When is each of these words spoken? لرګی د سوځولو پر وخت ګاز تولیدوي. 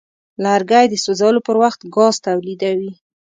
لرګی 0.43 0.85
د 0.89 0.93
سوځولو 1.03 1.39
پر 1.47 1.55
وخت 1.63 1.79
ګاز 1.95 2.15
تولیدوي. 2.25 2.91